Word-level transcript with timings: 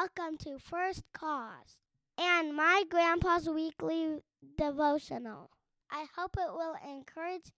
welcome 0.00 0.38
to 0.38 0.58
First 0.58 1.02
Cause 1.12 1.76
and 2.16 2.56
my 2.56 2.84
grandpa's 2.88 3.50
weekly 3.50 4.20
devotional. 4.56 5.50
I 5.90 6.06
hope 6.16 6.36
it 6.38 6.54
will 6.54 6.74
encourage 6.90 7.52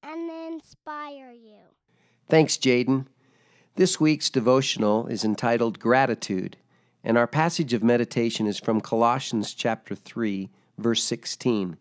and 0.00 0.30
inspire 0.30 1.32
you. 1.32 1.58
Thanks, 2.28 2.56
Jaden. 2.56 3.06
This 3.74 3.98
week's 3.98 4.30
devotional 4.30 5.08
is 5.08 5.24
entitled 5.24 5.80
Gratitude, 5.80 6.56
and 7.02 7.18
our 7.18 7.26
passage 7.26 7.72
of 7.72 7.82
meditation 7.82 8.46
is 8.46 8.60
from 8.60 8.80
Colossians 8.80 9.52
chapter 9.52 9.96
3, 9.96 10.50
verse 10.78 11.02
16. 11.02 11.78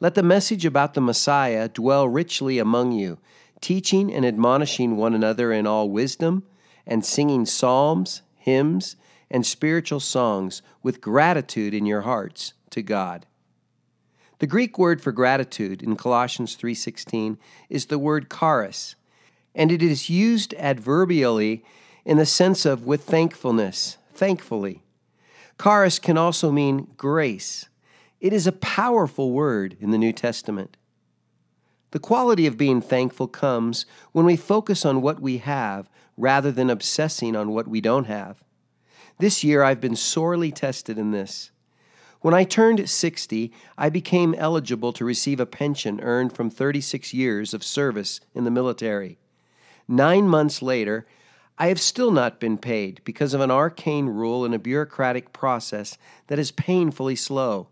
Let 0.00 0.14
the 0.14 0.22
message 0.22 0.64
about 0.64 0.94
the 0.94 1.02
Messiah 1.02 1.68
dwell 1.68 2.08
richly 2.08 2.58
among 2.58 2.92
you, 2.92 3.18
teaching 3.60 4.10
and 4.10 4.24
admonishing 4.24 4.96
one 4.96 5.12
another 5.12 5.52
in 5.52 5.66
all 5.66 5.90
wisdom, 5.90 6.42
and 6.86 7.04
singing 7.04 7.44
psalms, 7.44 8.22
hymns, 8.34 8.96
and 9.30 9.44
spiritual 9.44 10.00
songs 10.00 10.62
with 10.82 11.00
gratitude 11.00 11.74
in 11.74 11.86
your 11.86 12.02
hearts 12.02 12.52
to 12.70 12.82
God. 12.82 13.26
The 14.38 14.46
Greek 14.46 14.78
word 14.78 15.00
for 15.00 15.12
gratitude 15.12 15.82
in 15.82 15.96
Colossians 15.96 16.56
3:16 16.56 17.38
is 17.70 17.86
the 17.86 17.98
word 17.98 18.30
charis, 18.30 18.94
and 19.54 19.72
it 19.72 19.82
is 19.82 20.10
used 20.10 20.54
adverbially 20.54 21.64
in 22.04 22.18
the 22.18 22.26
sense 22.26 22.66
of 22.66 22.84
with 22.84 23.04
thankfulness, 23.04 23.96
thankfully. 24.12 24.82
Charis 25.62 25.98
can 25.98 26.18
also 26.18 26.52
mean 26.52 26.88
grace. 26.96 27.66
It 28.20 28.32
is 28.32 28.46
a 28.46 28.52
powerful 28.52 29.32
word 29.32 29.76
in 29.80 29.90
the 29.90 29.98
New 29.98 30.12
Testament. 30.12 30.76
The 31.92 31.98
quality 31.98 32.46
of 32.46 32.58
being 32.58 32.82
thankful 32.82 33.28
comes 33.28 33.86
when 34.12 34.26
we 34.26 34.36
focus 34.36 34.84
on 34.84 35.00
what 35.00 35.20
we 35.20 35.38
have 35.38 35.88
rather 36.16 36.52
than 36.52 36.68
obsessing 36.68 37.34
on 37.34 37.52
what 37.52 37.68
we 37.68 37.80
don't 37.80 38.04
have. 38.04 38.42
This 39.18 39.42
year 39.42 39.62
I've 39.62 39.80
been 39.80 39.96
sorely 39.96 40.52
tested 40.52 40.98
in 40.98 41.10
this. 41.10 41.50
When 42.20 42.34
I 42.34 42.44
turned 42.44 42.88
60, 42.88 43.52
I 43.78 43.88
became 43.88 44.34
eligible 44.34 44.92
to 44.92 45.04
receive 45.04 45.38
a 45.40 45.46
pension 45.46 46.00
earned 46.00 46.32
from 46.32 46.50
36 46.50 47.14
years 47.14 47.54
of 47.54 47.62
service 47.62 48.20
in 48.34 48.44
the 48.44 48.50
military. 48.50 49.18
Nine 49.86 50.28
months 50.28 50.60
later, 50.60 51.06
I 51.58 51.68
have 51.68 51.80
still 51.80 52.10
not 52.10 52.40
been 52.40 52.58
paid 52.58 53.00
because 53.04 53.32
of 53.32 53.40
an 53.40 53.50
arcane 53.50 54.06
rule 54.06 54.44
and 54.44 54.54
a 54.54 54.58
bureaucratic 54.58 55.32
process 55.32 55.96
that 56.26 56.38
is 56.38 56.50
painfully 56.50 57.16
slow. 57.16 57.68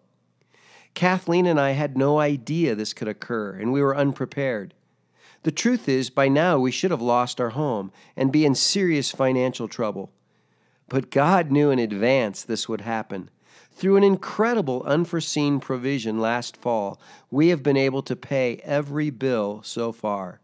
Kathleen 0.94 1.44
and 1.44 1.60
I 1.60 1.72
had 1.72 1.96
no 1.96 2.18
idea 2.18 2.74
this 2.74 2.94
could 2.94 3.08
occur, 3.08 3.52
and 3.52 3.72
we 3.72 3.82
were 3.82 3.96
unprepared. 3.96 4.72
The 5.42 5.52
truth 5.52 5.88
is, 5.88 6.08
by 6.08 6.28
now 6.28 6.58
we 6.58 6.70
should 6.70 6.92
have 6.92 7.02
lost 7.02 7.40
our 7.40 7.50
home 7.50 7.92
and 8.16 8.32
be 8.32 8.46
in 8.46 8.54
serious 8.54 9.10
financial 9.10 9.68
trouble. 9.68 10.12
But 10.88 11.10
God 11.10 11.50
knew 11.50 11.70
in 11.70 11.78
advance 11.78 12.42
this 12.42 12.68
would 12.68 12.82
happen. 12.82 13.30
Through 13.72 13.96
an 13.96 14.04
incredible 14.04 14.82
unforeseen 14.84 15.58
provision 15.58 16.20
last 16.20 16.56
fall, 16.56 17.00
we 17.30 17.48
have 17.48 17.62
been 17.62 17.76
able 17.76 18.02
to 18.02 18.14
pay 18.14 18.60
every 18.62 19.10
bill 19.10 19.62
so 19.64 19.90
far. 19.90 20.40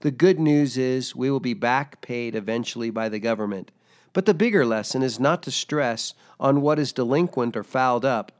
The 0.00 0.10
good 0.10 0.40
news 0.40 0.78
is 0.78 1.14
we 1.14 1.30
will 1.30 1.40
be 1.40 1.54
back 1.54 2.00
paid 2.00 2.34
eventually 2.34 2.90
by 2.90 3.08
the 3.08 3.20
government. 3.20 3.70
But 4.12 4.26
the 4.26 4.34
bigger 4.34 4.66
lesson 4.66 5.02
is 5.02 5.20
not 5.20 5.42
to 5.44 5.50
stress 5.50 6.14
on 6.40 6.60
what 6.60 6.78
is 6.78 6.92
delinquent 6.92 7.56
or 7.56 7.62
fouled 7.62 8.04
up, 8.04 8.32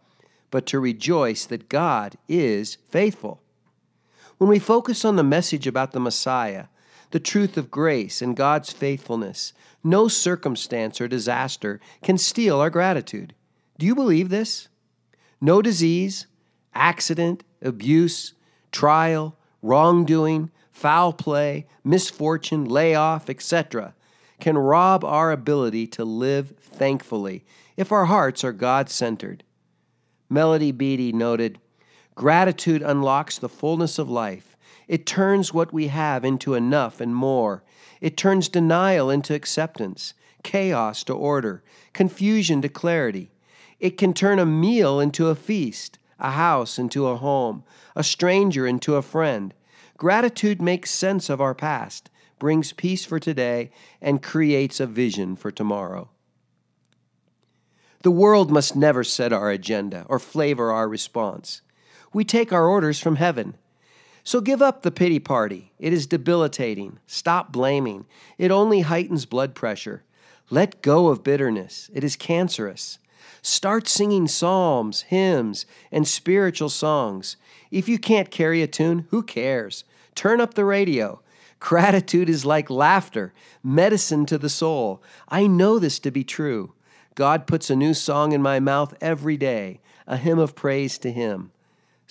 but 0.50 0.66
to 0.66 0.80
rejoice 0.80 1.44
that 1.46 1.68
God 1.68 2.16
is 2.28 2.78
faithful. 2.88 3.40
When 4.38 4.50
we 4.50 4.58
focus 4.58 5.04
on 5.04 5.16
the 5.16 5.22
message 5.22 5.66
about 5.66 5.92
the 5.92 6.00
Messiah, 6.00 6.66
the 7.12 7.20
truth 7.20 7.56
of 7.56 7.70
grace 7.70 8.20
and 8.20 8.36
God's 8.36 8.72
faithfulness, 8.72 9.52
no 9.84 10.08
circumstance 10.08 11.00
or 11.00 11.08
disaster 11.08 11.80
can 12.02 12.18
steal 12.18 12.60
our 12.60 12.70
gratitude. 12.70 13.34
Do 13.78 13.86
you 13.86 13.94
believe 13.94 14.28
this? 14.28 14.68
No 15.40 15.62
disease, 15.62 16.26
accident, 16.74 17.44
abuse, 17.60 18.34
trial, 18.70 19.36
wrongdoing, 19.60 20.50
foul 20.70 21.12
play, 21.12 21.66
misfortune, 21.84 22.64
layoff, 22.64 23.30
etc., 23.30 23.94
can 24.40 24.58
rob 24.58 25.04
our 25.04 25.30
ability 25.30 25.86
to 25.86 26.04
live 26.04 26.54
thankfully 26.58 27.44
if 27.76 27.92
our 27.92 28.06
hearts 28.06 28.42
are 28.42 28.52
God 28.52 28.90
centered. 28.90 29.44
Melody 30.28 30.72
Beattie 30.72 31.12
noted 31.12 31.60
Gratitude 32.14 32.82
unlocks 32.82 33.38
the 33.38 33.48
fullness 33.48 33.98
of 33.98 34.10
life. 34.10 34.51
It 34.88 35.06
turns 35.06 35.54
what 35.54 35.72
we 35.72 35.88
have 35.88 36.24
into 36.24 36.54
enough 36.54 37.00
and 37.00 37.14
more. 37.14 37.62
It 38.00 38.16
turns 38.16 38.48
denial 38.48 39.10
into 39.10 39.34
acceptance, 39.34 40.14
chaos 40.42 41.04
to 41.04 41.14
order, 41.14 41.62
confusion 41.92 42.62
to 42.62 42.68
clarity. 42.68 43.30
It 43.78 43.96
can 43.96 44.14
turn 44.14 44.38
a 44.38 44.46
meal 44.46 45.00
into 45.00 45.28
a 45.28 45.34
feast, 45.34 45.98
a 46.18 46.32
house 46.32 46.78
into 46.78 47.06
a 47.06 47.16
home, 47.16 47.64
a 47.96 48.04
stranger 48.04 48.66
into 48.66 48.96
a 48.96 49.02
friend. 49.02 49.54
Gratitude 49.96 50.60
makes 50.60 50.90
sense 50.90 51.28
of 51.28 51.40
our 51.40 51.54
past, 51.54 52.10
brings 52.38 52.72
peace 52.72 53.04
for 53.04 53.18
today, 53.18 53.70
and 54.00 54.22
creates 54.22 54.80
a 54.80 54.86
vision 54.86 55.36
for 55.36 55.50
tomorrow. 55.50 56.10
The 58.02 58.10
world 58.10 58.50
must 58.50 58.74
never 58.74 59.04
set 59.04 59.32
our 59.32 59.50
agenda 59.50 60.04
or 60.08 60.18
flavor 60.18 60.72
our 60.72 60.88
response. 60.88 61.60
We 62.12 62.24
take 62.24 62.52
our 62.52 62.66
orders 62.66 62.98
from 62.98 63.16
heaven. 63.16 63.56
So 64.24 64.40
give 64.40 64.62
up 64.62 64.82
the 64.82 64.90
pity 64.90 65.18
party. 65.18 65.72
It 65.78 65.92
is 65.92 66.06
debilitating. 66.06 66.98
Stop 67.06 67.52
blaming. 67.52 68.06
It 68.38 68.50
only 68.50 68.80
heightens 68.80 69.26
blood 69.26 69.54
pressure. 69.54 70.04
Let 70.50 70.82
go 70.82 71.08
of 71.08 71.24
bitterness. 71.24 71.90
It 71.92 72.04
is 72.04 72.14
cancerous. 72.16 72.98
Start 73.40 73.88
singing 73.88 74.28
psalms, 74.28 75.02
hymns, 75.02 75.66
and 75.90 76.06
spiritual 76.06 76.68
songs. 76.68 77.36
If 77.70 77.88
you 77.88 77.98
can't 77.98 78.30
carry 78.30 78.62
a 78.62 78.68
tune, 78.68 79.06
who 79.10 79.22
cares? 79.22 79.84
Turn 80.14 80.40
up 80.40 80.54
the 80.54 80.64
radio. 80.64 81.20
Gratitude 81.58 82.28
is 82.28 82.44
like 82.44 82.70
laughter, 82.70 83.32
medicine 83.62 84.26
to 84.26 84.38
the 84.38 84.48
soul. 84.48 85.02
I 85.28 85.46
know 85.46 85.78
this 85.78 85.98
to 86.00 86.10
be 86.10 86.24
true. 86.24 86.74
God 87.14 87.46
puts 87.46 87.70
a 87.70 87.76
new 87.76 87.94
song 87.94 88.32
in 88.32 88.42
my 88.42 88.60
mouth 88.60 88.94
every 89.00 89.36
day, 89.36 89.80
a 90.06 90.16
hymn 90.16 90.38
of 90.38 90.54
praise 90.54 90.98
to 90.98 91.10
Him. 91.10 91.52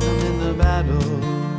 In 0.02 0.40
the 0.40 0.54
battle. 0.58 1.53